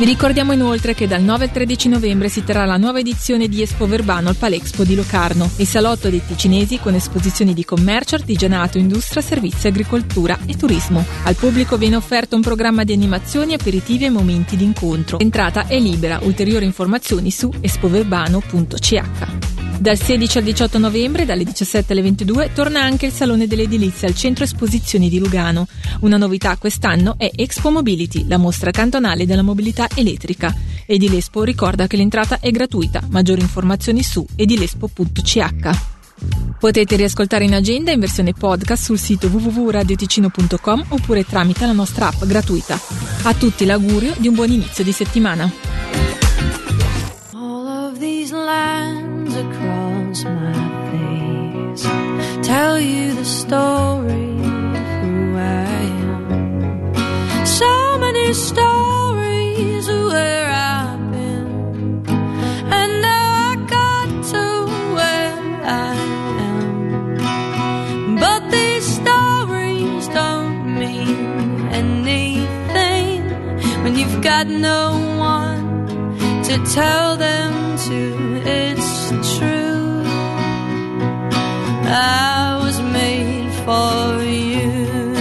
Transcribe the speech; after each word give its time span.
Vi 0.00 0.06
ricordiamo 0.06 0.52
inoltre 0.54 0.94
che 0.94 1.06
dal 1.06 1.20
9 1.20 1.44
al 1.44 1.50
13 1.52 1.90
novembre 1.90 2.30
si 2.30 2.42
terrà 2.42 2.64
la 2.64 2.78
nuova 2.78 3.00
edizione 3.00 3.48
di 3.48 3.60
Espo 3.60 3.86
Verbano 3.86 4.30
al 4.30 4.36
Palexpo 4.36 4.82
di 4.82 4.94
Locarno, 4.94 5.50
il 5.56 5.66
salotto 5.66 6.08
dei 6.08 6.22
ticinesi 6.26 6.78
con 6.78 6.94
esposizioni 6.94 7.52
di 7.52 7.66
commercio, 7.66 8.14
artigianato, 8.14 8.78
industria, 8.78 9.20
servizi, 9.20 9.66
agricoltura 9.66 10.38
e 10.46 10.56
turismo. 10.56 11.04
Al 11.24 11.34
pubblico 11.34 11.76
viene 11.76 11.96
offerto 11.96 12.34
un 12.34 12.40
programma 12.40 12.82
di 12.82 12.94
animazioni, 12.94 13.52
aperitivi 13.52 14.06
e 14.06 14.10
momenti 14.10 14.56
di 14.56 14.64
incontro. 14.64 15.18
L'entrata 15.18 15.66
è 15.66 15.78
libera, 15.78 16.18
ulteriori 16.22 16.64
informazioni 16.64 17.30
su 17.30 17.52
espoverbano.ch. 17.60 19.49
Dal 19.80 19.98
16 19.98 20.36
al 20.36 20.44
18 20.44 20.76
novembre, 20.76 21.24
dalle 21.24 21.42
17 21.42 21.92
alle 21.94 22.02
22, 22.02 22.50
torna 22.52 22.82
anche 22.82 23.06
il 23.06 23.12
Salone 23.12 23.46
dell'Edilizia 23.46 24.08
al 24.08 24.14
Centro 24.14 24.44
Esposizioni 24.44 25.08
di 25.08 25.18
Lugano. 25.18 25.66
Una 26.00 26.18
novità 26.18 26.58
quest'anno 26.58 27.14
è 27.16 27.30
Expo 27.34 27.70
Mobility, 27.70 28.28
la 28.28 28.36
mostra 28.36 28.72
cantonale 28.72 29.24
della 29.24 29.40
mobilità 29.40 29.88
elettrica. 29.94 30.54
Edilespo 30.84 31.42
ricorda 31.44 31.86
che 31.86 31.96
l'entrata 31.96 32.40
è 32.40 32.50
gratuita. 32.50 33.00
Maggiori 33.08 33.40
informazioni 33.40 34.02
su 34.02 34.22
edilespo.ch. 34.36 35.70
Potete 36.58 36.96
riascoltare 36.96 37.44
in 37.44 37.54
agenda 37.54 37.90
in 37.90 38.00
versione 38.00 38.34
podcast 38.34 38.84
sul 38.84 38.98
sito 38.98 39.28
www.radioticino.com 39.28 40.84
oppure 40.88 41.24
tramite 41.24 41.64
la 41.64 41.72
nostra 41.72 42.08
app 42.08 42.22
gratuita. 42.24 42.78
A 43.22 43.32
tutti 43.32 43.64
l'augurio 43.64 44.12
di 44.18 44.28
un 44.28 44.34
buon 44.34 44.50
inizio 44.50 44.84
di 44.84 44.92
settimana. 44.92 45.99
No 74.50 74.90
one 75.18 75.86
to 76.44 76.58
tell 76.74 77.16
them 77.16 77.78
to. 77.86 78.42
It's 78.44 79.10
true. 79.38 80.02
I 81.86 82.60
was 82.62 82.80
made 82.80 83.52
for 83.64 84.22
you. 84.22 85.14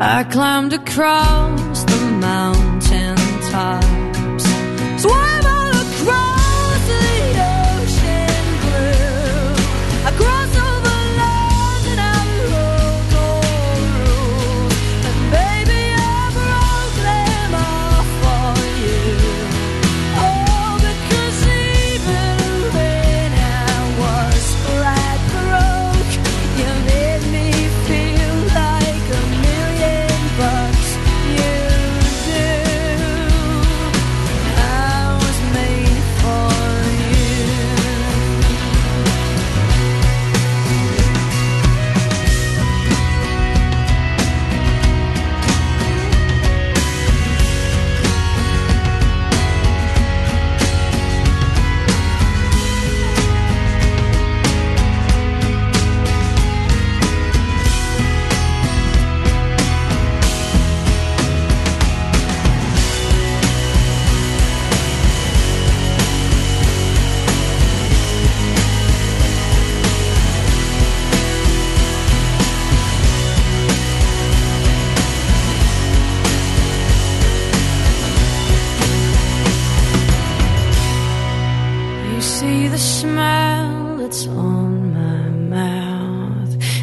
I 0.00 0.24
climbed 0.24 0.72
across 0.72 1.59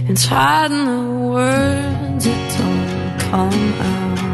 It's 0.09 0.25
hiding 0.25 0.85
the 0.85 1.27
words 1.29 2.25
that 2.25 2.57
don't 2.57 3.19
come 3.19 3.73
out. 3.81 4.26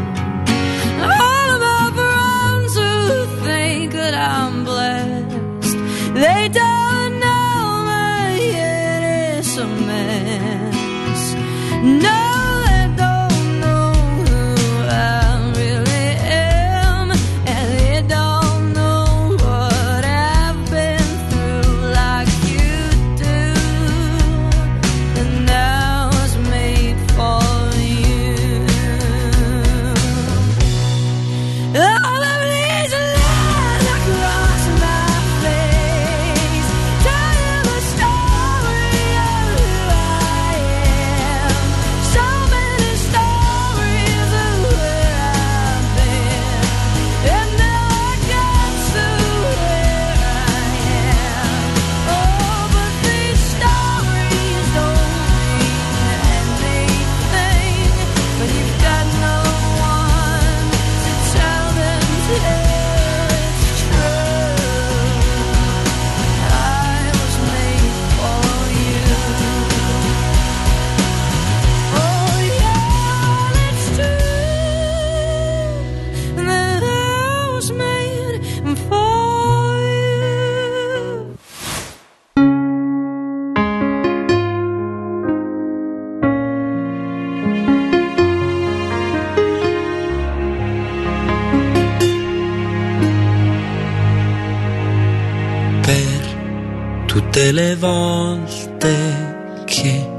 Tutte 97.14 97.52
le 97.52 97.76
volte 97.76 99.62
che 99.66 100.10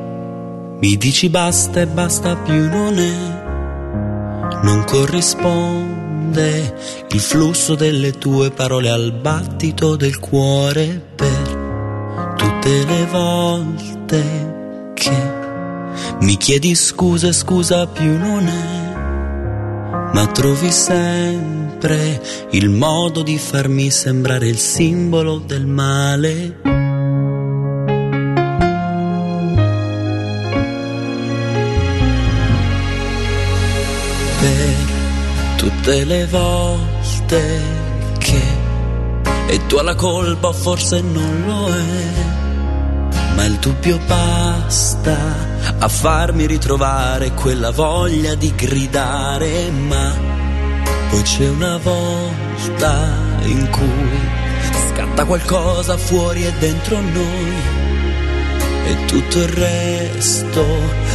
mi 0.79 0.95
dici 0.95 1.27
basta 1.27 1.81
e 1.81 1.87
basta 1.87 2.37
più 2.37 2.69
non 2.69 2.97
è, 2.97 4.61
non 4.63 4.85
corrisponde 4.85 6.73
il 7.09 7.19
flusso 7.19 7.75
delle 7.75 8.11
tue 8.11 8.51
parole 8.51 8.89
al 8.89 9.11
battito 9.11 9.97
del 9.97 10.19
cuore 10.19 11.01
per 11.15 12.33
tutte 12.37 12.85
le 12.85 13.05
volte 13.11 14.93
che 14.93 15.33
mi 16.21 16.37
chiedi 16.37 16.75
scusa 16.75 17.27
e 17.27 17.33
scusa 17.33 17.87
più 17.87 18.17
non 18.17 18.47
è, 18.47 20.13
ma 20.13 20.27
trovi 20.27 20.71
sempre 20.71 22.21
il 22.51 22.69
modo 22.69 23.21
di 23.21 23.37
farmi 23.37 23.89
sembrare 23.89 24.47
il 24.47 24.59
simbolo 24.59 25.39
del 25.39 25.65
male. 25.65 26.84
Tutte 35.85 36.03
le 36.03 36.25
volte 36.25 37.61
che 38.17 38.41
e 39.45 39.65
tu 39.67 39.79
la 39.83 39.93
colpa 39.93 40.51
forse 40.51 40.99
non 40.99 41.43
lo 41.45 41.67
è, 41.67 43.35
ma 43.35 43.45
il 43.45 43.53
dubbio 43.57 43.99
basta 44.07 45.15
a 45.77 45.87
farmi 45.87 46.47
ritrovare 46.47 47.33
quella 47.33 47.69
voglia 47.69 48.33
di 48.33 48.51
gridare, 48.55 49.69
ma 49.69 50.11
poi 51.11 51.21
c'è 51.21 51.49
una 51.49 51.77
volta 51.77 53.07
in 53.43 53.69
cui 53.69 54.19
scatta 54.89 55.23
qualcosa 55.25 55.97
fuori 55.97 56.47
e 56.47 56.53
dentro 56.57 56.99
noi 56.99 57.84
e 58.85 59.05
tutto 59.05 59.39
il 59.39 59.47
resto 59.47 60.63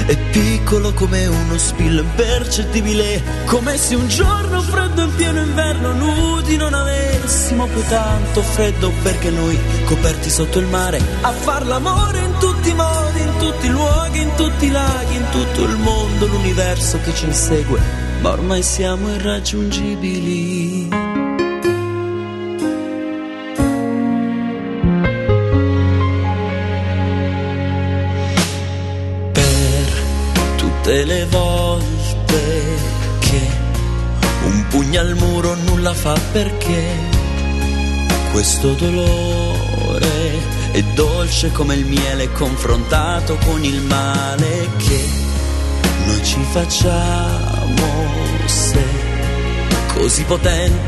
è 0.07 0.17
piccolo 0.31 0.93
come 0.93 1.27
uno 1.27 1.57
spillo 1.57 2.03
impercettibile, 2.03 3.23
come 3.47 3.77
se 3.77 3.95
un 3.95 4.09
giorno 4.09 4.61
freddo 4.61 5.03
in 5.03 5.15
pieno 5.15 5.41
inverno 5.41 5.93
nudi 5.93 6.57
non 6.57 6.75
avessimo 6.75 7.67
più 7.67 7.83
tanto 7.89 8.43
freddo 8.43 8.93
perché 9.03 9.31
noi 9.31 9.59
coperti 9.85 10.31
sotto 10.31 10.59
il 10.59 10.67
mare 10.67 11.01
a 11.21 11.31
far 11.31 11.65
l'amore 11.67 12.19
in 12.21 12.37
tutti 12.39 12.71
i 12.71 12.75
modi, 12.75 13.21
in 13.21 13.37
tutti 13.39 13.67
i 13.67 13.71
luoghi, 13.71 14.21
in 14.21 14.35
tutti 14.35 14.67
i 14.67 14.71
laghi, 14.71 15.15
in 15.15 15.27
tutto 15.31 15.63
il 15.63 15.77
mondo, 15.77 16.27
l'universo 16.27 16.99
che 17.01 17.15
ci 17.15 17.27
insegue, 17.27 17.81
ma 18.21 18.31
ormai 18.31 18.63
siamo 18.63 19.15
irraggiungibili. 19.15 21.00
Le 30.93 31.25
volte 31.27 32.65
che 33.21 33.49
un 34.45 34.67
pugno 34.69 35.01
al 35.01 35.15
muro 35.15 35.55
nulla 35.55 35.95
fa 35.95 36.19
perché 36.33 36.83
questo 38.33 38.73
dolore 38.73 40.09
è 40.73 40.83
dolce 40.95 41.53
come 41.53 41.77
il 41.77 41.87
miele 41.87 42.33
confrontato 42.33 43.37
con 43.47 43.63
il 43.63 43.81
male 43.83 44.69
che 44.79 45.05
noi 46.07 46.25
ci 46.25 46.43
facciamo 46.51 47.87
se 48.47 48.85
così 49.95 50.25
potente 50.25 50.81